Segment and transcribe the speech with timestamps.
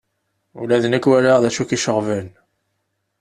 [0.61, 2.27] Ula d nekk walaɣ d acu i k-iceɣben.